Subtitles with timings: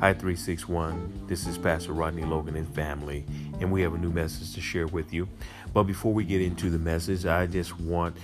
[0.00, 1.24] Hi 361.
[1.26, 3.26] This is Pastor Rodney Logan and family,
[3.58, 5.28] and we have a new message to share with you.
[5.74, 8.16] But before we get into the message, I just want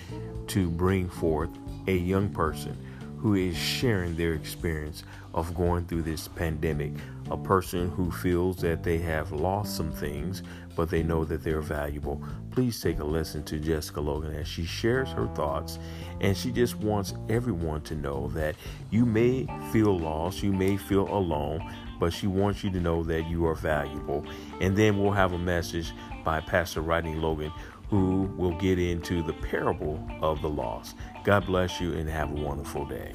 [0.47, 1.51] to bring forth
[1.88, 2.76] a young person
[3.19, 5.03] who is sharing their experience
[5.35, 6.92] of going through this pandemic.
[7.33, 10.45] A person who feels that they have lost some things,
[10.77, 12.22] but they know that they're valuable.
[12.51, 15.79] Please take a listen to Jessica Logan as she shares her thoughts.
[16.20, 18.57] And she just wants everyone to know that
[18.91, 23.29] you may feel lost, you may feel alone, but she wants you to know that
[23.29, 24.25] you are valuable.
[24.61, 25.93] And then we'll have a message
[26.25, 27.53] by Pastor Rodney Logan
[27.91, 30.97] who will get into the parable of the lost.
[31.23, 33.12] God bless you and have a wonderful day.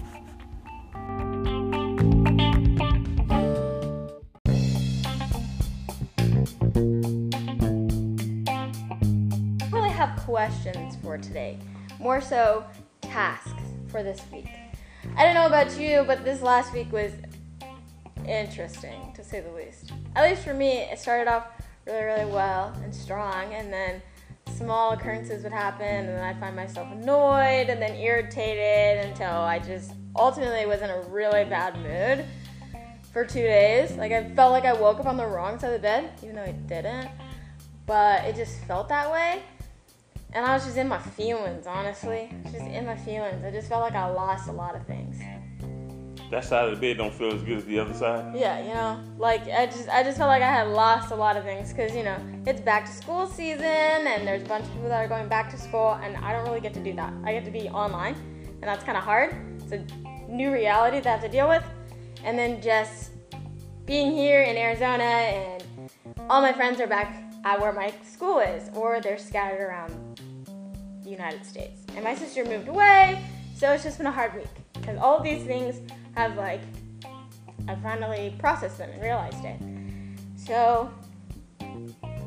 [9.99, 11.59] Have questions for today,
[11.99, 12.63] more so
[13.01, 13.51] tasks
[13.89, 14.47] for this week.
[15.17, 17.11] I don't know about you, but this last week was
[18.25, 19.91] interesting to say the least.
[20.15, 21.47] At least for me, it started off
[21.85, 24.01] really, really well and strong, and then
[24.55, 29.59] small occurrences would happen, and then I'd find myself annoyed and then irritated until I
[29.59, 32.23] just ultimately was in a really bad mood
[33.11, 33.91] for two days.
[33.97, 36.37] Like, I felt like I woke up on the wrong side of the bed, even
[36.37, 37.09] though I didn't,
[37.85, 39.43] but it just felt that way.
[40.33, 42.31] And I was just in my feelings, honestly.
[42.43, 43.43] Just in my feelings.
[43.43, 45.17] I just felt like I lost a lot of things.
[46.29, 48.35] That side of the bed don't feel as good as the other side.
[48.35, 51.35] Yeah, you know, like I just I just felt like I had lost a lot
[51.35, 54.73] of things because you know it's back to school season and there's a bunch of
[54.73, 57.11] people that are going back to school and I don't really get to do that.
[57.23, 58.13] I get to be online
[58.45, 59.35] and that's kind of hard.
[59.63, 59.83] It's a
[60.29, 61.63] new reality that I have to deal with,
[62.23, 63.11] and then just
[63.87, 65.63] being here in Arizona and
[66.29, 70.21] all my friends are back at where my school is or they're scattered around
[71.03, 71.81] the United States.
[71.95, 73.23] And my sister moved away,
[73.55, 75.79] so it's just been a hard week because all these things
[76.15, 76.61] have like
[77.67, 79.59] I finally processed them and realized it.
[80.35, 80.91] So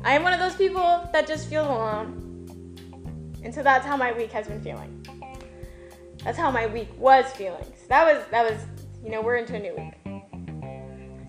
[0.03, 2.19] I am one of those people that just feels alone.
[3.43, 5.05] And so that's how my week has been feeling.
[6.23, 7.65] That's how my week was feeling.
[7.65, 8.59] So that was that was
[9.03, 10.23] you know, we're into a new week.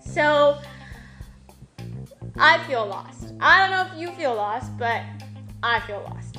[0.05, 0.57] So
[2.37, 3.33] I feel lost.
[3.39, 5.01] I don't know if you feel lost, but
[5.63, 6.35] I feel lost.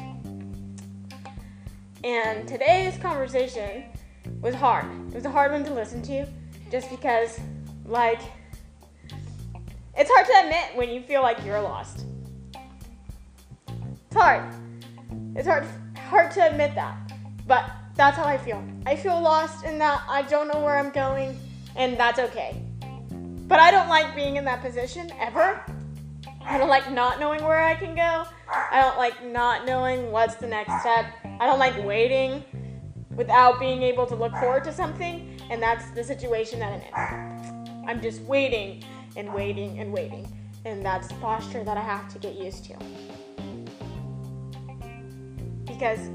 [2.05, 3.85] And today's conversation
[4.43, 4.85] was hard.
[5.09, 6.27] It was a hard one to listen to
[6.71, 7.41] just because,
[7.87, 8.21] like,
[9.97, 12.05] it's hard to admit when you feel like you're lost.
[14.07, 14.53] It's hard.
[15.35, 15.67] It's hard,
[16.09, 17.11] hard to admit that.
[17.47, 18.63] But that's how I feel.
[18.85, 21.39] I feel lost in that I don't know where I'm going,
[21.75, 22.63] and that's okay.
[23.49, 25.65] But I don't like being in that position ever.
[26.49, 28.25] I don't like not knowing where I can go.
[28.49, 31.07] I don't like not knowing what's the next step.
[31.41, 32.45] I don't like waiting
[33.17, 37.89] without being able to look forward to something, and that's the situation that I'm in.
[37.89, 38.85] I'm just waiting
[39.17, 40.27] and waiting and waiting,
[40.65, 42.77] and that's the posture that I have to get used to.
[45.65, 46.11] Because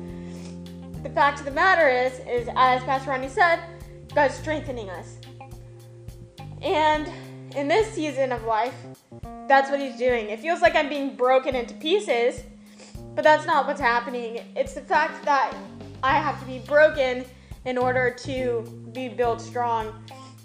[1.04, 3.60] the fact of the matter is, is as Pastor Ronnie said,
[4.14, 5.18] God's strengthening us.
[6.62, 7.12] And
[7.56, 8.74] in this season of life,
[9.48, 10.30] that's what he's doing.
[10.30, 12.44] It feels like I'm being broken into pieces,
[13.16, 14.42] but that's not what's happening.
[14.56, 15.54] It's the fact that
[16.04, 17.26] I have to be broken
[17.66, 19.94] in order to be built strong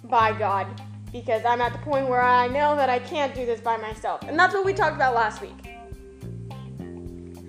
[0.04, 0.66] by God
[1.12, 4.22] because I'm at the point where I know that I can't do this by myself.
[4.26, 5.54] And that's what we talked about last week.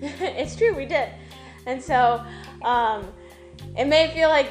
[0.00, 1.10] it's true, we did.
[1.66, 2.24] And so
[2.62, 3.12] um,
[3.76, 4.48] it may feel like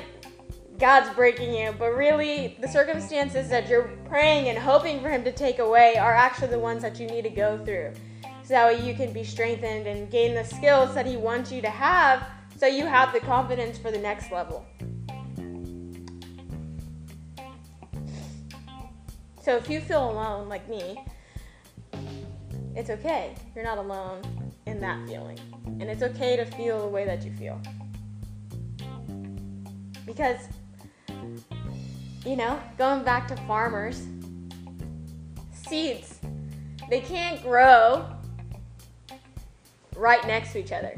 [0.79, 5.31] God's breaking you, but really the circumstances that you're praying and hoping for Him to
[5.31, 7.93] take away are actually the ones that you need to go through.
[8.43, 11.61] So that way you can be strengthened and gain the skills that He wants you
[11.61, 12.27] to have
[12.57, 14.65] so you have the confidence for the next level.
[19.41, 21.03] So if you feel alone like me,
[22.75, 23.33] it's okay.
[23.55, 24.21] You're not alone
[24.65, 25.39] in that feeling.
[25.65, 27.61] And it's okay to feel the way that you feel.
[30.05, 30.47] Because,
[32.25, 34.05] you know, going back to farmers,
[35.51, 36.19] seeds,
[36.89, 38.05] they can't grow
[39.95, 40.95] right next to each other.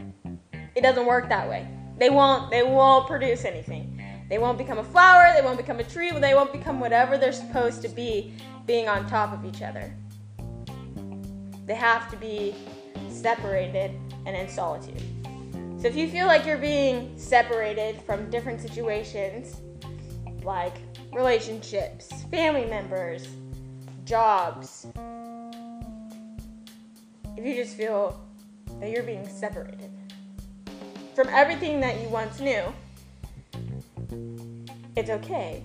[0.75, 1.67] It doesn't work that way.
[1.97, 4.01] They won't they won't produce anything.
[4.29, 7.31] They won't become a flower, they won't become a tree, they won't become whatever they're
[7.31, 8.33] supposed to be
[8.67, 9.93] being on top of each other.
[11.65, 12.55] They have to be
[13.09, 13.91] separated
[14.25, 15.01] and in solitude.
[15.81, 19.61] So if you feel like you're being separated from different situations,
[20.43, 20.75] like
[21.13, 23.27] relationships, family members,
[24.05, 24.87] jobs,
[27.37, 28.19] if you just feel
[28.79, 29.91] that you're being separated
[31.15, 32.63] from everything that you once knew,
[34.95, 35.63] it's okay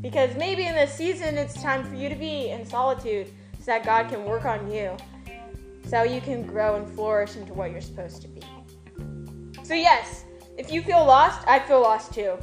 [0.00, 3.28] Because maybe in this season it's time for you to be in solitude
[3.58, 4.96] so that God can work on you.
[5.86, 8.42] So you can grow and flourish into what you're supposed to be.
[9.62, 10.24] So, yes,
[10.58, 12.36] if you feel lost, I feel lost too.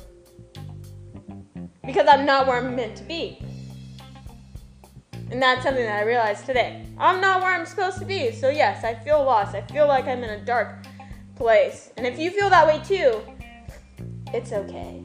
[1.91, 3.37] Because I'm not where I'm meant to be.
[5.29, 6.85] And that's something that I realized today.
[6.97, 8.31] I'm not where I'm supposed to be.
[8.31, 9.55] So, yes, I feel lost.
[9.55, 10.85] I feel like I'm in a dark
[11.35, 11.91] place.
[11.97, 13.19] And if you feel that way too,
[14.33, 15.03] it's okay.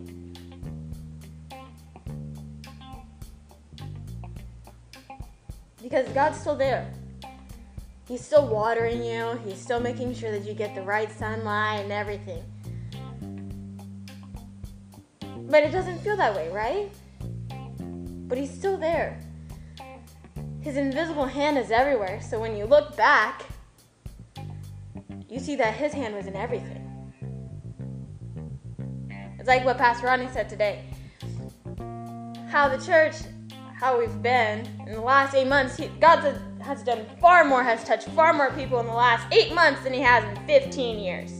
[5.83, 6.89] Because God's still there.
[8.07, 11.91] He's still watering you, He's still making sure that you get the right sunlight and
[11.91, 12.45] everything.
[15.57, 16.91] But it doesn't feel that way, right?
[18.29, 19.19] But He's still there.
[20.61, 23.43] His invisible hand is everywhere, so when you look back,
[25.31, 26.83] you see that His hand was in everything.
[29.39, 30.85] It's like what Pastor Rodney said today.
[32.51, 33.15] How the church,
[33.81, 37.83] how we've been in the last eight months, he, God has done far more, has
[37.83, 41.31] touched far more people in the last eight months than He has in 15 years.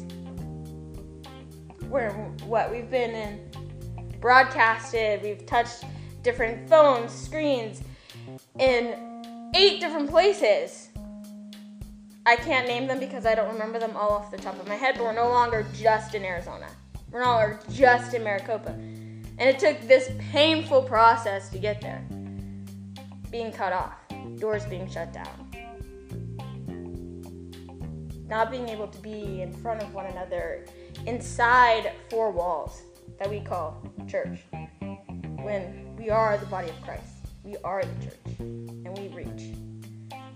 [1.91, 2.13] Where
[2.47, 3.46] what we've been in
[4.21, 5.85] broadcasted, we've touched
[6.23, 7.83] different phones, screens
[8.59, 10.89] in eight different places.
[12.27, 14.75] I can't name them because I don't remember them all off the top of my
[14.75, 16.67] head, but we're no longer just in Arizona.
[17.13, 18.71] We're no longer just in Maricopa.
[18.71, 22.05] And it took this painful process to get there.
[23.31, 23.95] Being cut off,
[24.39, 25.47] doors being shut down,
[28.29, 30.65] not being able to be in front of one another
[31.07, 32.83] inside four walls
[33.19, 34.41] that we call church.
[35.43, 37.05] When we are the body of Christ,
[37.45, 39.55] we are the church, and we reach.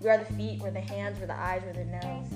[0.00, 2.32] We are the feet, we're the hands, we're the eyes, we're the nose,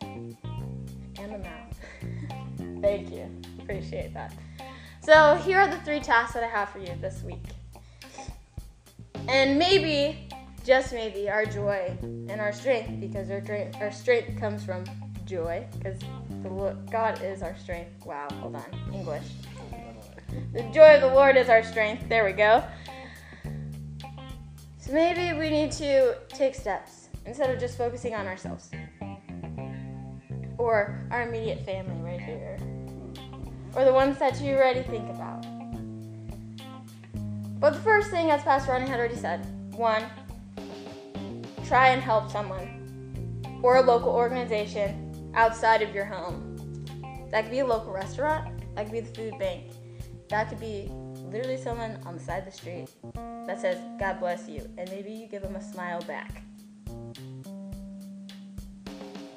[0.00, 2.80] and the mouth.
[2.82, 3.30] Thank you.
[3.60, 4.34] Appreciate that.
[5.02, 7.44] So, here are the three tasks that I have for you this week.
[9.28, 10.28] And maybe,
[10.64, 13.42] just maybe, our joy and our strength, because our,
[13.80, 14.84] our strength comes from
[15.24, 16.00] joy, because
[16.90, 18.04] God is our strength.
[18.04, 18.64] Wow, hold on.
[18.92, 19.24] English.
[20.52, 22.08] The joy of the Lord is our strength.
[22.08, 22.64] There we go.
[24.78, 28.70] So maybe we need to take steps instead of just focusing on ourselves
[30.58, 32.58] or our immediate family right here,
[33.74, 35.46] or the ones that you already think about.
[37.58, 40.04] But the first thing, as Pastor Ronnie had already said, one,
[41.66, 46.56] try and help someone or a local organization outside of your home.
[47.30, 49.64] That could be a local restaurant, that could be the food bank,
[50.28, 50.90] that could be
[51.30, 52.88] literally someone on the side of the street
[53.46, 56.42] that says, God bless you, and maybe you give them a smile back.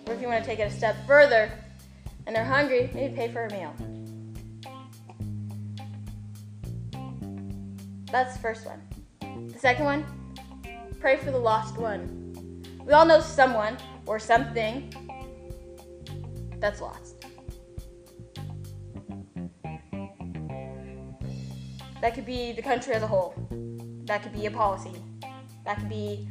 [0.08, 1.52] Or if you want to take it a step further
[2.26, 3.74] and they're hungry, maybe pay for a meal.
[8.12, 8.82] That's the first one.
[9.50, 10.06] The second one,
[11.00, 12.64] pray for the lost one.
[12.86, 14.94] We all know someone or something
[16.64, 17.26] that's lost.
[22.00, 23.36] That could be the country as a whole.
[24.06, 24.94] That could be a policy.
[25.66, 26.30] That could be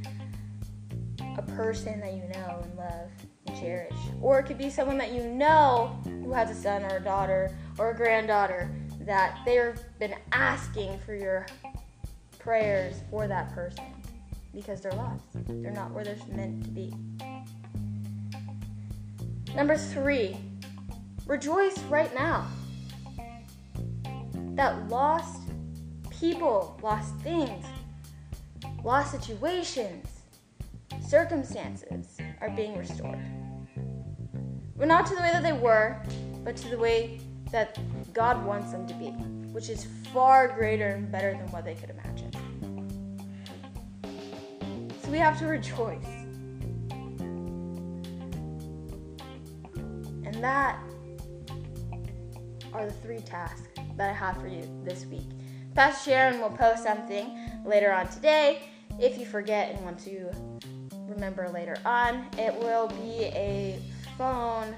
[1.36, 3.10] a person that you know and love
[3.46, 3.94] and cherish.
[4.22, 7.54] Or it could be someone that you know who has a son or a daughter
[7.76, 11.46] or a granddaughter that they've been asking for your
[12.38, 13.84] prayers for that person
[14.54, 15.24] because they're lost.
[15.34, 16.94] They're not where they're meant to be.
[19.54, 20.38] Number three,
[21.26, 22.46] rejoice right now.
[24.54, 25.42] That lost
[26.10, 27.64] people, lost things,
[28.82, 30.06] lost situations,
[31.06, 33.18] circumstances are being restored.
[34.76, 36.02] But not to the way that they were,
[36.44, 37.78] but to the way that
[38.14, 39.10] God wants them to be,
[39.52, 42.30] which is far greater and better than what they could imagine.
[45.02, 46.21] So we have to rejoice.
[50.42, 50.76] That
[52.72, 55.28] are the three tasks that I have for you this week.
[55.76, 58.62] Pastor Sharon will post something later on today.
[58.98, 60.32] If you forget and want to
[61.06, 63.78] remember later on, it will be a
[64.18, 64.74] phone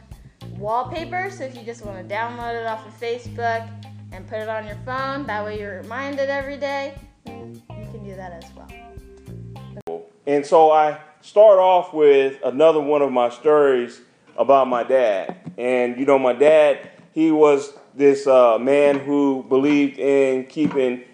[0.59, 1.31] wallpaper.
[1.31, 3.67] So if you just want to download it off of Facebook
[4.13, 6.95] and put it on your phone, that way you're reminded every day,
[7.25, 10.07] you can do that as well.
[10.27, 14.03] And so I start off with another one of my stories
[14.37, 15.44] about my dad.
[15.57, 21.05] And you know, my dad, he was this uh, man who believed in keeping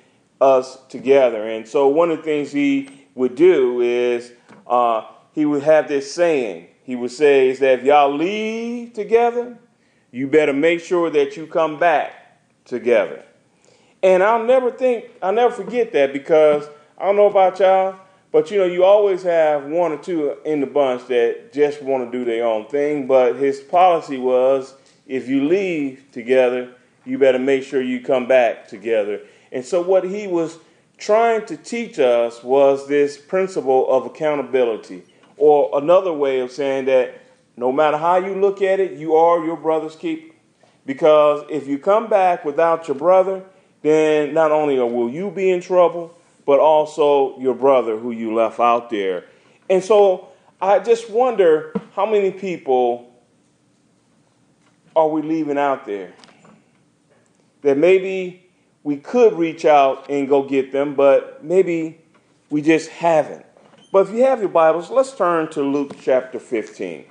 [0.41, 1.47] us together.
[1.47, 4.33] And so one of the things he would do is
[4.67, 6.69] uh, he would have this saying.
[6.83, 9.59] He would say is that if y'all leave together,
[10.11, 13.23] you better make sure that you come back together.
[14.03, 16.69] And I'll never think, I'll never forget that because
[16.99, 17.97] I don't know about y'all,
[18.33, 22.11] but you know, you always have one or two in the bunch that just want
[22.11, 23.07] to do their own thing.
[23.07, 24.75] But his policy was
[25.07, 26.73] if you leave together,
[27.05, 29.21] you better make sure you come back together.
[29.51, 30.59] And so, what he was
[30.97, 35.03] trying to teach us was this principle of accountability,
[35.37, 37.21] or another way of saying that
[37.57, 40.35] no matter how you look at it, you are your brother's keeper.
[40.87, 43.43] Because if you come back without your brother,
[43.83, 46.17] then not only will you be in trouble,
[46.51, 49.25] but also your brother who you left out there.
[49.69, 50.31] And so
[50.61, 53.15] I just wonder how many people
[54.97, 56.13] are we leaving out there?
[57.63, 58.51] That maybe
[58.83, 62.01] we could reach out and go get them, but maybe
[62.51, 63.47] we just haven't.
[63.93, 67.05] But if you have your Bibles, let's turn to Luke chapter 15.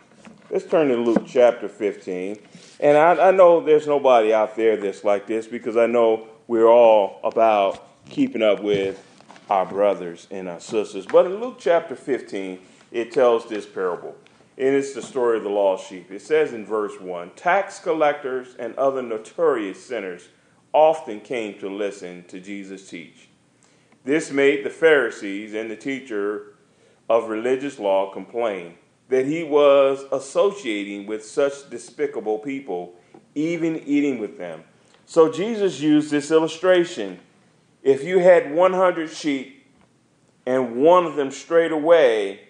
[0.51, 2.39] Let's turn to Luke chapter 15.
[2.81, 6.67] And I, I know there's nobody out there that's like this because I know we're
[6.67, 9.05] all about keeping up with
[9.49, 11.05] our brothers and our sisters.
[11.05, 12.59] But in Luke chapter 15,
[12.91, 14.15] it tells this parable.
[14.57, 16.11] And it's the story of the lost sheep.
[16.11, 20.27] It says in verse 1 Tax collectors and other notorious sinners
[20.73, 23.29] often came to listen to Jesus teach.
[24.03, 26.53] This made the Pharisees and the teacher
[27.09, 28.75] of religious law complain
[29.07, 32.93] that he was associating with such despicable people,
[33.33, 34.63] even eating with them.
[35.05, 37.19] So Jesus used this illustration
[37.83, 39.65] if you had 100 sheep
[40.45, 42.41] and one of them strayed away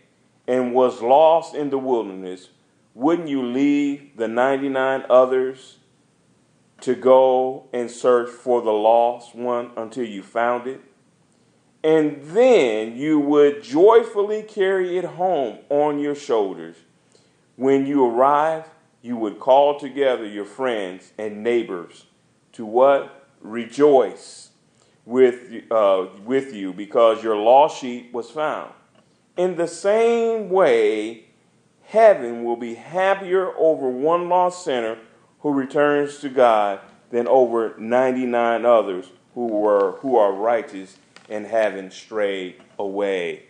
[0.48, 2.50] and was lost in the wilderness,
[2.95, 5.77] wouldn't you leave the 99 others
[6.81, 10.81] to go and search for the lost one until you found it?
[11.83, 16.75] And then you would joyfully carry it home on your shoulders.
[17.55, 18.65] When you arrive,
[19.01, 22.05] you would call together your friends and neighbors
[22.53, 23.27] to what?
[23.41, 24.49] Rejoice
[25.10, 28.72] with, uh, with you because your lost sheep was found.
[29.38, 31.25] In the same way,
[31.86, 35.00] heaven will be happier over one lost sinner
[35.39, 40.98] who returns to God than over 99 others who were who are righteous
[41.28, 43.46] and haven't strayed away.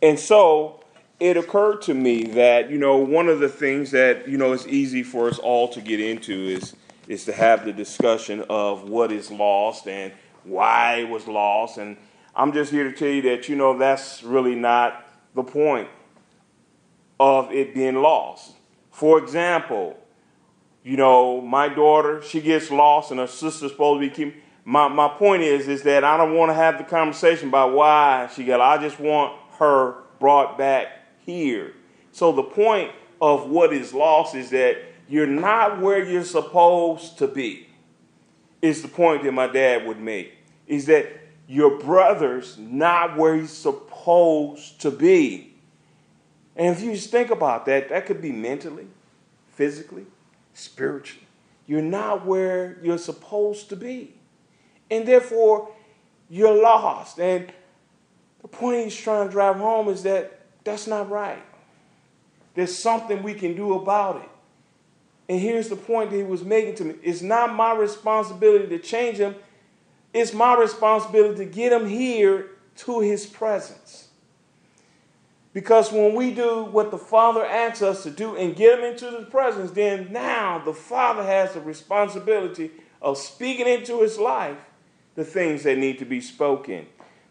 [0.00, 0.84] And so
[1.18, 4.68] it occurred to me that you know one of the things that you know is
[4.68, 6.76] easy for us all to get into is
[7.08, 10.12] is to have the discussion of what is lost and
[10.44, 11.78] why it was lost.
[11.78, 11.96] And
[12.34, 15.88] I'm just here to tell you that, you know, that's really not the point
[17.18, 18.52] of it being lost.
[18.90, 19.96] For example,
[20.82, 24.40] you know, my daughter, she gets lost and her sister's supposed to be keeping.
[24.64, 28.30] My, my point is, is that I don't want to have the conversation about why
[28.34, 30.88] she got, I just want her brought back
[31.24, 31.74] here.
[32.12, 37.26] So the point of what is lost is that you're not where you're supposed to
[37.26, 37.68] be
[38.62, 40.33] is the point that my dad would make.
[40.66, 41.06] Is that
[41.46, 45.54] your brother's not where he's supposed to be.
[46.56, 48.86] And if you just think about that, that could be mentally,
[49.52, 50.06] physically,
[50.54, 51.26] spiritually.
[51.66, 54.14] You're not where you're supposed to be.
[54.90, 55.70] And therefore,
[56.28, 57.18] you're lost.
[57.18, 57.52] And
[58.42, 61.42] the point he's trying to drive home is that that's not right.
[62.54, 64.28] There's something we can do about it.
[65.28, 68.78] And here's the point that he was making to me it's not my responsibility to
[68.78, 69.34] change him,
[70.14, 74.08] it's my responsibility to get him here to his presence.
[75.52, 79.10] Because when we do what the Father asks us to do and get him into
[79.18, 82.70] his presence, then now the Father has the responsibility
[83.02, 84.56] of speaking into his life
[85.16, 86.86] the things that need to be spoken.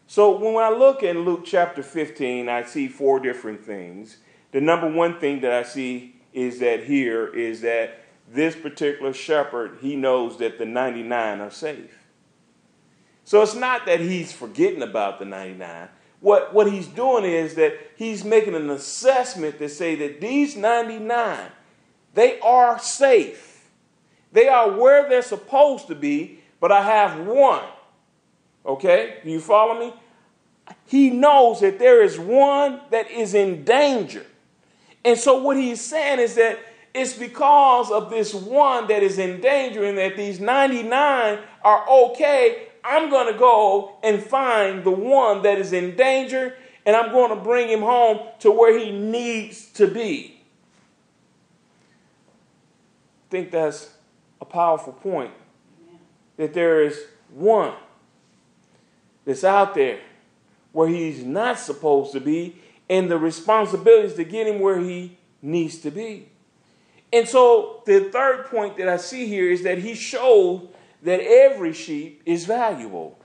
[0.07, 4.17] So when I look in Luke chapter 15, I see four different things.
[4.51, 9.77] The number one thing that I see is that here is that this particular shepherd,
[9.81, 12.02] he knows that the 99 are safe.
[13.25, 15.89] So it's not that he's forgetting about the 99.
[16.19, 21.51] What, what he's doing is that he's making an assessment to say that these 99,
[22.13, 23.69] they are safe.
[24.31, 27.63] They are where they're supposed to be, but I have one.
[28.65, 29.17] Okay?
[29.23, 29.93] Do you follow me?
[30.85, 34.25] He knows that there is one that is in danger.
[35.03, 36.59] And so what he's saying is that
[36.93, 42.69] it's because of this one that is in danger and that these 99 are okay.
[42.83, 47.29] I'm going to go and find the one that is in danger and I'm going
[47.29, 50.41] to bring him home to where he needs to be.
[53.27, 53.89] I think that's
[54.41, 55.31] a powerful point.
[56.37, 56.99] That there is
[57.33, 57.73] one
[59.25, 59.99] that's out there
[60.71, 62.57] where he's not supposed to be
[62.89, 66.29] and the responsibilities to get him where he needs to be.
[67.13, 70.69] And so the third point that I see here is that he showed
[71.03, 73.19] that every sheep is valuable.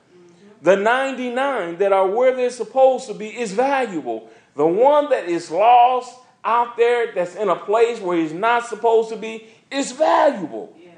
[0.60, 4.28] The 99 that are where they're supposed to be is valuable.
[4.56, 9.10] The one that is lost out there, that's in a place where he's not supposed
[9.10, 10.76] to be, is valuable.
[10.82, 10.90] Yeah.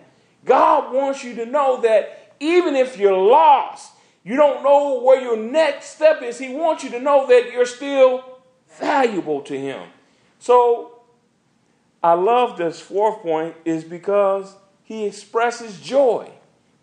[0.44, 3.92] God wants you to know that even if you're lost,
[4.24, 7.66] you don't know where your next step is, He wants you to know that you're
[7.66, 8.24] still
[8.78, 9.88] valuable to Him.
[10.38, 11.02] So,
[12.02, 16.30] I love this fourth point is because He expresses joy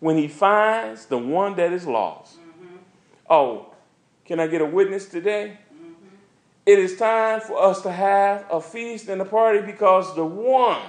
[0.00, 2.38] when He finds the one that is lost.
[2.38, 2.76] Mm-hmm.
[3.28, 3.74] Oh,
[4.24, 5.58] can I get a witness today?
[5.74, 6.14] Mm-hmm.
[6.66, 10.82] It is time for us to have a feast and a party because the one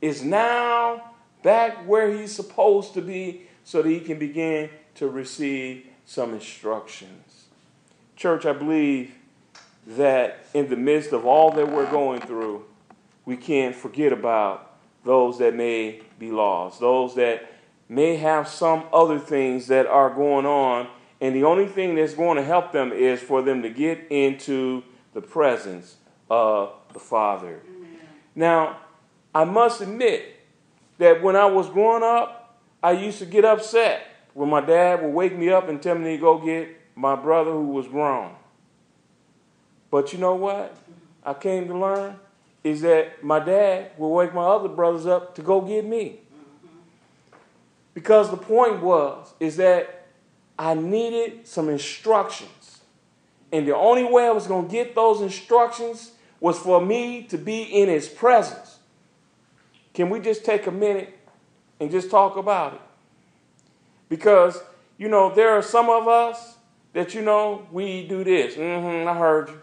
[0.00, 5.86] is now back where he's supposed to be so that he can begin to receive
[6.04, 7.44] some instructions.
[8.16, 9.14] Church, I believe
[9.86, 12.64] that in the midst of all that we're going through,
[13.24, 14.72] we can't forget about
[15.04, 17.50] those that may be lost, those that
[17.90, 20.86] may have some other things that are going on,
[21.20, 24.84] and the only thing that's going to help them is for them to get into
[25.12, 25.96] the presence
[26.30, 27.60] of the Father.
[27.66, 27.98] Amen.
[28.36, 28.78] Now,
[29.34, 30.36] I must admit
[30.98, 35.12] that when I was growing up, I used to get upset when my dad would
[35.12, 38.36] wake me up and tell me to go get my brother who was grown.
[39.90, 40.76] But you know what?
[41.24, 42.20] I came to learn
[42.62, 46.20] is that my dad would wake my other brothers up to go get me.
[47.94, 50.06] Because the point was is that
[50.58, 52.80] I needed some instructions.
[53.52, 57.36] And the only way I was going to get those instructions was for me to
[57.36, 58.78] be in his presence.
[59.92, 61.18] Can we just take a minute
[61.80, 62.80] and just talk about it?
[64.08, 64.62] Because,
[64.98, 66.56] you know, there are some of us
[66.92, 68.54] that, you know, we do this.
[68.54, 69.60] Mm-hmm, I heard you.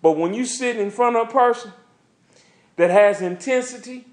[0.00, 1.72] But when you sit in front of a person
[2.76, 4.06] that has intensity,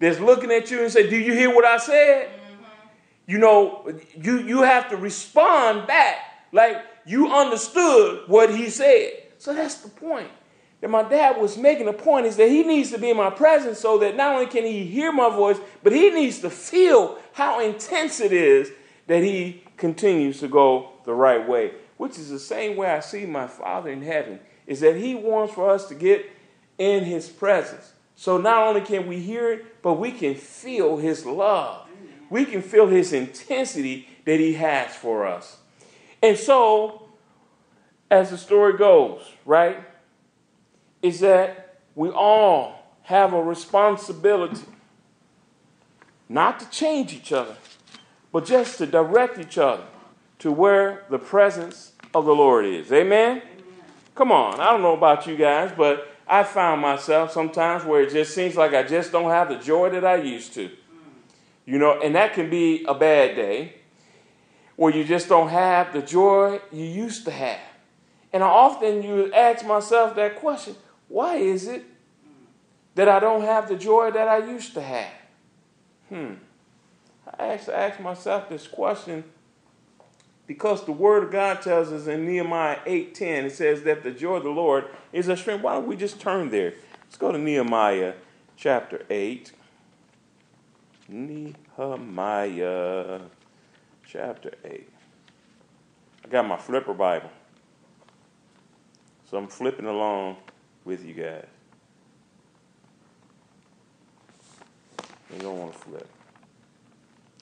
[0.00, 2.28] that's looking at you and say, Do you hear what I said?
[2.28, 2.64] Mm-hmm.
[3.26, 6.16] You know, you, you have to respond back
[6.52, 9.12] like you understood what he said.
[9.38, 10.30] So that's the point
[10.80, 13.30] that my dad was making a point is that he needs to be in my
[13.30, 17.18] presence so that not only can he hear my voice, but he needs to feel
[17.32, 18.72] how intense it is
[19.06, 23.26] that he continues to go the right way, which is the same way I see
[23.26, 26.24] my Father in heaven, is that he wants for us to get
[26.78, 27.92] in his presence.
[28.20, 31.88] So not only can we hear it, but we can feel his love.
[32.28, 35.56] We can feel his intensity that he has for us.
[36.22, 37.08] And so,
[38.10, 39.78] as the story goes, right?
[41.00, 44.66] is that we all have a responsibility
[46.28, 47.56] not to change each other,
[48.32, 49.84] but just to direct each other
[50.40, 52.92] to where the presence of the Lord is.
[52.92, 53.38] Amen?
[53.38, 53.42] Amen?
[54.14, 54.60] Come on.
[54.60, 58.56] I don't know about you guys, but I found myself sometimes where it just seems
[58.56, 60.70] like I just don't have the joy that I used to.
[61.66, 63.74] You know, and that can be a bad day
[64.76, 67.58] where you just don't have the joy you used to have.
[68.32, 70.76] And I often you ask myself that question
[71.08, 71.84] why is it
[72.94, 75.12] that I don't have the joy that I used to have?
[76.08, 76.34] Hmm.
[77.38, 79.24] I actually ask myself this question
[80.50, 84.38] because the word of God tells us in Nehemiah 8:10 it says that the joy
[84.38, 85.62] of the Lord is a strength.
[85.62, 86.74] Why don't we just turn there?
[87.04, 88.14] Let's go to Nehemiah
[88.56, 89.52] chapter 8.
[91.08, 92.00] Nehemiah
[94.04, 94.90] chapter 8.
[96.24, 97.30] I got my flipper Bible.
[99.30, 100.38] So I'm flipping along
[100.84, 101.46] with you guys.
[105.32, 106.08] You don't want to flip.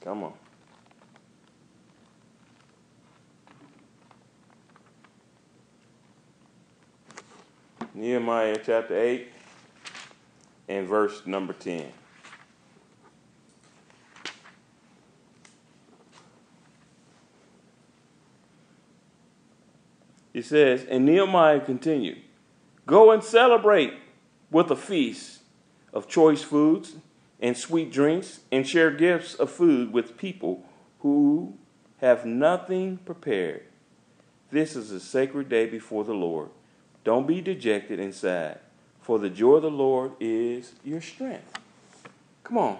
[0.04, 0.47] Come on.
[7.94, 9.28] Nehemiah chapter 8
[10.68, 11.92] and verse number 10.
[20.34, 22.18] It says, and Nehemiah continued,
[22.86, 23.94] Go and celebrate
[24.50, 25.40] with a feast
[25.92, 26.94] of choice foods
[27.40, 30.64] and sweet drinks, and share gifts of food with people
[31.00, 31.56] who
[32.00, 33.62] have nothing prepared.
[34.50, 36.50] This is a sacred day before the Lord.
[37.08, 38.58] Don't be dejected and sad,
[39.00, 41.58] for the joy of the Lord is your strength.
[42.44, 42.78] Come on.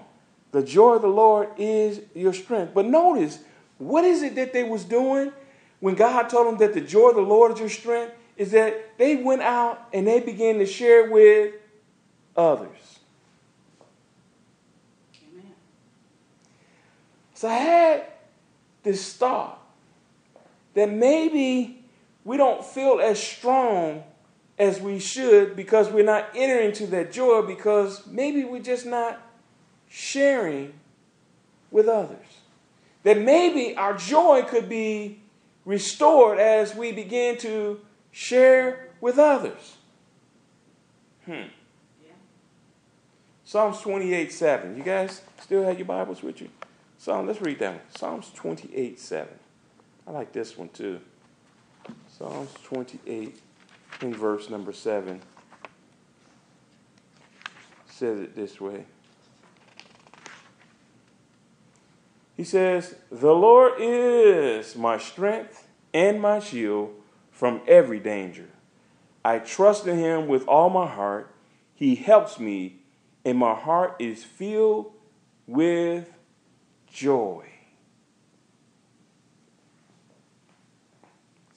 [0.53, 2.75] The joy of the Lord is your strength.
[2.75, 3.39] But notice,
[3.79, 5.33] what is it that they was doing
[5.81, 8.13] when God told them that the joy of the Lord is your strength?
[8.37, 11.55] is that they went out and they began to share with
[12.37, 12.99] others.
[15.33, 15.53] Amen.
[17.33, 18.05] So I had
[18.83, 19.59] this thought
[20.75, 21.83] that maybe
[22.25, 24.05] we don't feel as strong
[24.59, 29.21] as we should because we're not entering into that joy because maybe we're just not
[29.89, 30.73] sharing
[31.71, 32.27] with others.
[33.05, 35.21] that maybe our joy could be
[35.65, 39.77] restored as we begin to share with others.
[41.25, 41.45] Hmm.
[43.45, 44.77] Psalms 28 7.
[44.77, 46.51] You guys still have your Bibles with you?
[46.99, 47.81] Psalm, let's read that one.
[47.97, 49.29] Psalms 28 7.
[50.07, 51.01] I like this one too.
[52.09, 53.39] Psalms 28
[54.01, 55.21] in verse number 7
[57.87, 58.85] says it this way.
[62.37, 66.95] He says, The Lord is my strength and my shield
[67.33, 68.49] from every danger.
[69.25, 71.35] I trust in him with all my heart.
[71.75, 72.77] He helps me,
[73.25, 74.93] and my heart is filled
[75.49, 76.09] with
[76.87, 77.58] joy.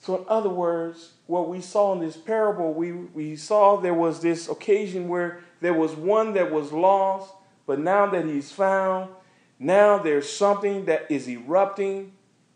[0.01, 4.19] So, in other words, what we saw in this parable, we, we saw there was
[4.19, 7.31] this occasion where there was one that was lost,
[7.67, 9.11] but now that he's found,
[9.59, 12.13] now there's something that is erupting,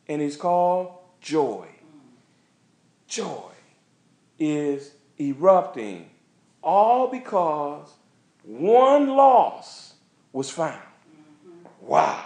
[0.08, 1.67] and it's called joy.
[3.08, 3.51] Joy
[4.39, 6.10] is erupting,
[6.63, 7.93] all because
[8.43, 9.93] one loss
[10.34, 10.81] was found.
[10.81, 11.86] Mm-hmm.
[11.86, 12.25] Wow.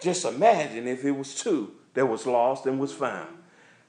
[0.00, 3.28] Just imagine if it was two that was lost and was found.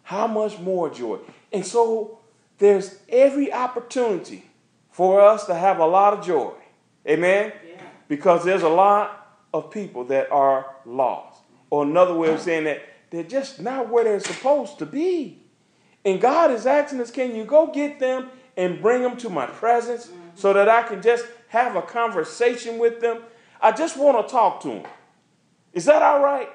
[0.07, 1.17] How much more joy?
[1.51, 2.19] And so
[2.59, 4.45] there's every opportunity
[4.89, 6.53] for us to have a lot of joy.
[7.05, 7.51] Amen?
[7.51, 7.81] Yeah.
[8.07, 11.41] Because there's a lot of people that are lost.
[11.69, 15.43] Or another way of saying that they're just not where they're supposed to be.
[16.05, 19.45] And God is asking us, can you go get them and bring them to my
[19.45, 20.29] presence mm-hmm.
[20.35, 23.23] so that I can just have a conversation with them?
[23.61, 24.83] I just want to talk to them.
[25.73, 26.47] Is that all right?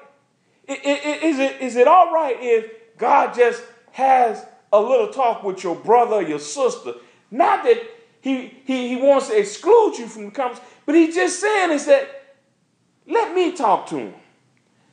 [0.67, 5.75] Is it, is it all right if God just has a little talk with your
[5.75, 6.93] brother your sister?
[7.29, 7.81] Not that
[8.21, 11.85] he, he, he wants to exclude you from the conversation, but he's just saying is
[11.87, 12.37] that
[13.07, 14.13] let me talk to him.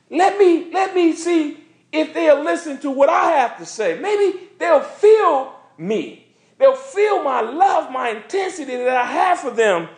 [0.09, 1.57] Let me, let me see
[1.91, 3.97] if they'll listen to what I have to say.
[3.99, 6.27] Maybe they'll feel me.
[6.57, 9.89] They'll feel my love, my intensity that I have for them,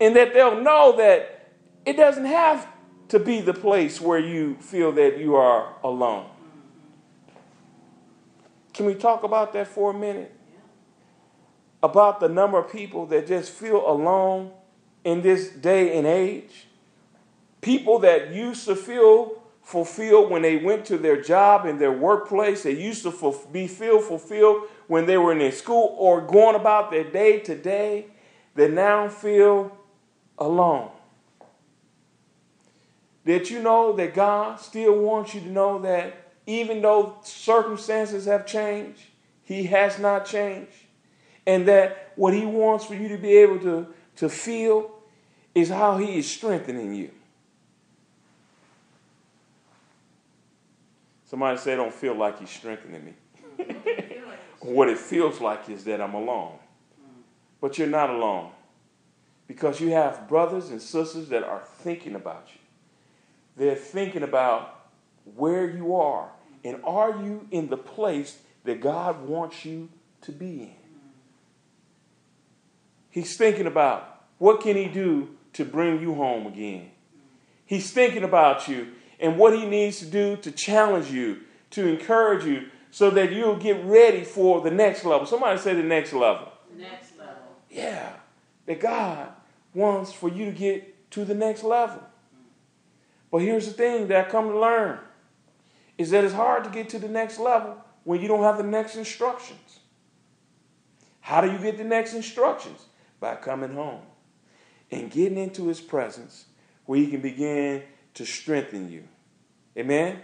[0.00, 1.52] and that they'll know that
[1.84, 2.66] it doesn't have
[3.08, 6.26] to be the place where you feel that you are alone.
[8.78, 10.32] Can we talk about that for a minute?
[11.82, 14.52] About the number of people that just feel alone
[15.02, 16.68] in this day and age?
[17.60, 22.62] People that used to feel fulfilled when they went to their job in their workplace.
[22.62, 26.92] They used to be feel fulfilled when they were in their school or going about
[26.92, 28.06] their day to day.
[28.54, 29.76] They now feel
[30.38, 30.90] alone
[33.24, 38.46] that you know that God still wants you to know that even though circumstances have
[38.46, 39.02] changed,
[39.44, 40.72] He has not changed.
[41.46, 44.90] And that what He wants for you to be able to, to feel
[45.54, 47.10] is how He is strengthening you.
[51.26, 53.14] Somebody say, I don't feel like He's strengthening me.
[54.60, 56.58] what it feels like is that I'm alone.
[57.60, 58.52] But you're not alone
[59.46, 62.60] because you have brothers and sisters that are thinking about you.
[63.54, 64.86] They're thinking about
[65.36, 66.30] where you are
[66.64, 69.88] and are you in the place that God wants you
[70.22, 70.74] to be in.
[73.10, 76.90] He's thinking about what can he do to bring you home again.
[77.64, 81.40] He's thinking about you and what he needs to do to challenge you,
[81.70, 85.26] to encourage you so that you'll get ready for the next level.
[85.26, 86.52] Somebody say the next level.
[86.74, 87.34] The next level.
[87.70, 88.12] Yeah.
[88.66, 89.30] That God
[89.74, 92.02] wants for you to get to the next level.
[93.30, 94.98] But here's the thing that I come to learn
[95.98, 98.62] is that it's hard to get to the next level when you don't have the
[98.62, 99.80] next instructions.
[101.20, 102.86] How do you get the next instructions?
[103.20, 104.02] By coming home
[104.92, 106.46] and getting into his presence
[106.86, 107.82] where he can begin
[108.14, 109.04] to strengthen you.
[109.76, 110.20] Amen?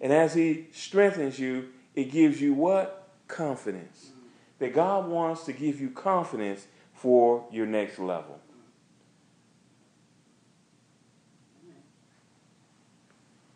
[0.00, 3.08] And as he strengthens you, it gives you what?
[3.28, 4.10] Confidence.
[4.58, 8.40] That God wants to give you confidence for your next level.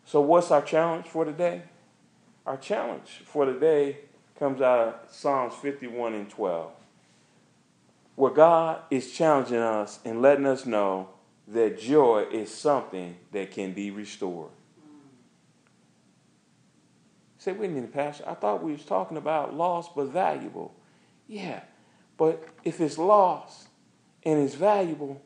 [0.09, 1.61] So, what's our challenge for today?
[2.43, 3.99] Our challenge for today
[4.39, 6.71] comes out of Psalms 51 and 12,
[8.15, 11.09] where God is challenging us and letting us know
[11.49, 14.49] that joy is something that can be restored.
[17.37, 18.23] Say, wait a minute, Pastor.
[18.27, 20.73] I thought we was talking about lost but valuable.
[21.27, 21.61] Yeah,
[22.17, 23.67] but if it's lost
[24.23, 25.21] and it's valuable,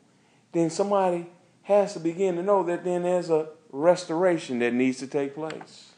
[0.52, 1.28] then somebody
[1.62, 5.90] has to begin to know that then there's a restoration that needs to take place.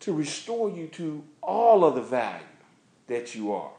[0.00, 2.44] To restore you to all of the value
[3.08, 3.72] that you are.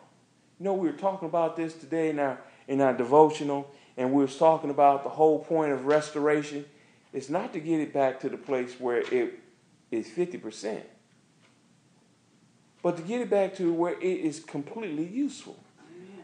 [0.59, 4.21] You know, we were talking about this today in our in our devotional, and we
[4.21, 6.65] were talking about the whole point of restoration
[7.13, 9.39] is not to get it back to the place where it
[9.89, 10.83] is 50%,
[12.83, 15.57] but to get it back to where it is completely useful.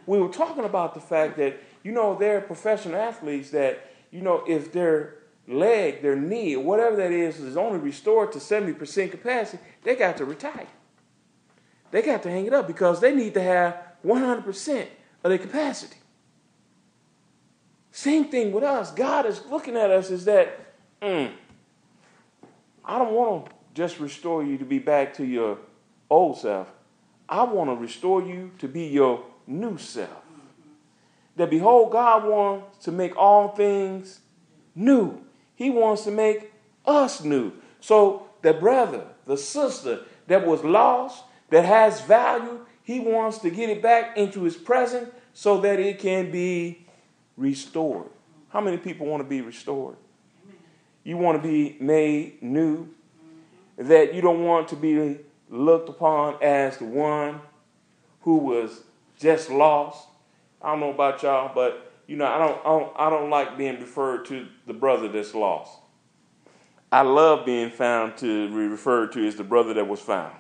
[0.06, 4.22] We were talking about the fact that, you know, there are professional athletes that, you
[4.22, 5.16] know, if their
[5.48, 10.26] leg, their knee, whatever that is, is only restored to 70% capacity, they got to
[10.26, 10.68] retire.
[11.92, 14.88] They got to hang it up because they need to have 100%
[15.24, 15.98] of their capacity.
[17.92, 18.92] Same thing with us.
[18.92, 21.32] God is looking at us as that, mm,
[22.84, 25.60] I don't want to just restore you to be back to your
[26.10, 26.68] old self.
[27.28, 30.10] I want to restore you to be your new self.
[31.36, 34.20] That behold, God wants to make all things
[34.76, 35.25] new.
[35.56, 36.52] He wants to make
[36.86, 37.54] us new.
[37.80, 43.70] So the brother, the sister that was lost, that has value, he wants to get
[43.70, 46.86] it back into his present so that it can be
[47.38, 48.10] restored.
[48.50, 49.98] How many people want to be restored?
[51.04, 52.89] You want to be made new.
[53.78, 57.41] That you don't want to be looked upon as the one
[58.22, 58.84] who was
[59.20, 60.08] just lost.
[60.62, 63.58] I don't know about y'all, but you know, I don't, I don't, I don't like
[63.58, 65.80] being referred to the brother that's lost.
[66.91, 70.34] I love being found to be referred to as the brother that was found.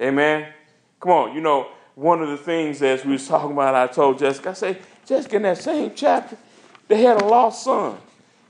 [0.00, 0.52] Amen.
[1.00, 4.18] Come on, you know, one of the things as we was talking about, I told
[4.18, 6.36] Jessica, I say, Jessica, in that same chapter,
[6.88, 7.98] they had a lost son.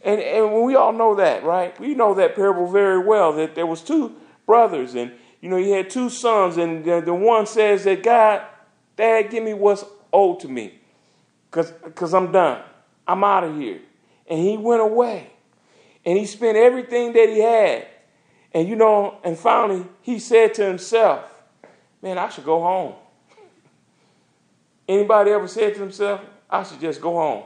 [0.05, 1.79] And, and we all know that, right?
[1.79, 5.71] We know that parable very well, that there was two brothers, and, you know, he
[5.71, 8.43] had two sons, and the, the one says that, God,
[8.97, 10.81] Dad, give me what's owed to me,
[11.53, 12.63] because I'm done.
[13.07, 13.81] I'm out of here.
[14.27, 15.31] And he went away,
[16.05, 17.87] and he spent everything that he had.
[18.55, 21.25] And, you know, and finally, he said to himself,
[22.01, 22.95] man, I should go home.
[24.89, 27.45] Anybody ever said to themselves, I should just go home?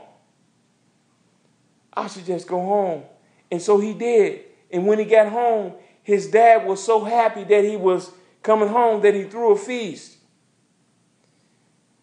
[1.93, 3.03] I should just go home.
[3.49, 4.41] And so he did.
[4.71, 8.11] And when he got home, his dad was so happy that he was
[8.43, 10.17] coming home that he threw a feast.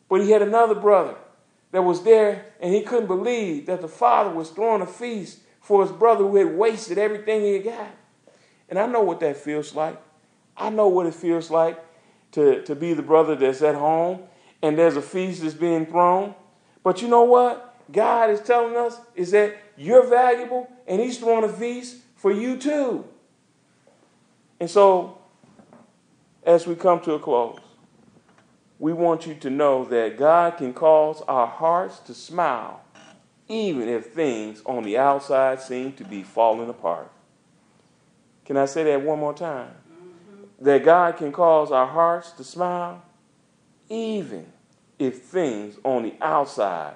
[0.08, 1.16] But he had another brother
[1.74, 5.82] that was there, and he couldn't believe that the father was throwing a feast for
[5.82, 7.90] his brother who had wasted everything he had got.
[8.68, 10.00] And I know what that feels like.
[10.56, 11.84] I know what it feels like
[12.30, 14.20] to, to be the brother that's at home
[14.62, 16.36] and there's a feast that's being thrown.
[16.84, 17.76] But you know what?
[17.90, 22.56] God is telling us is that you're valuable and He's throwing a feast for you
[22.56, 23.04] too.
[24.60, 25.18] And so,
[26.44, 27.58] as we come to a close,
[28.78, 32.80] we want you to know that God can cause our hearts to smile
[33.46, 37.10] even if things on the outside seem to be falling apart.
[38.46, 39.70] Can I say that one more time?
[40.60, 43.02] that God can cause our hearts to smile,
[43.88, 44.46] even
[44.98, 46.94] if things on the outside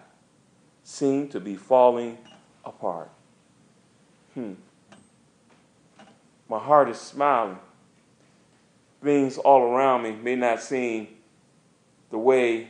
[0.83, 2.19] seem to be falling
[2.64, 3.11] apart.
[4.33, 4.55] Hmm.
[6.49, 7.59] My heart is smiling.
[9.03, 11.09] Things all around me may not seem
[12.11, 12.68] the way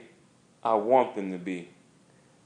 [0.63, 1.69] I want them to be,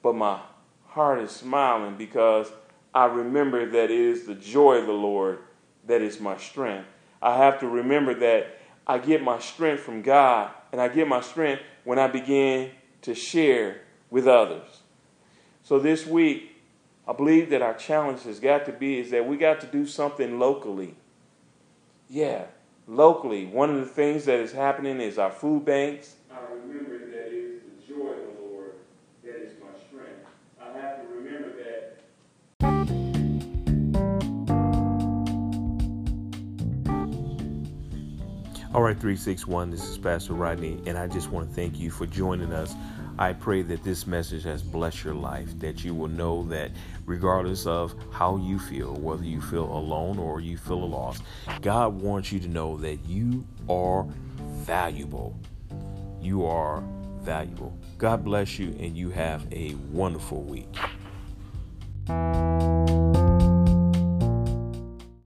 [0.02, 0.40] but my
[0.86, 2.50] heart is smiling because
[2.94, 5.38] I remember that it is the joy of the Lord
[5.86, 6.86] that is my strength.
[7.20, 11.20] I have to remember that I get my strength from God, and I get my
[11.20, 12.70] strength when I begin
[13.02, 14.80] to share with others.
[15.62, 16.56] So this week,
[17.06, 19.86] I believe that our challenge has got to be is that we got to do
[19.86, 20.94] something locally.
[22.08, 22.44] Yeah,
[22.86, 23.46] locally.
[23.46, 26.16] One of the things that is happening is our food banks.
[38.74, 42.06] All right, 361, this is Pastor Rodney, and I just want to thank you for
[42.06, 42.74] joining us.
[43.18, 46.70] I pray that this message has blessed your life, that you will know that
[47.04, 51.22] regardless of how you feel, whether you feel alone or you feel lost,
[51.60, 54.06] God wants you to know that you are
[54.40, 55.38] valuable.
[56.22, 56.82] You are
[57.20, 57.76] valuable.
[57.98, 60.74] God bless you, and you have a wonderful week.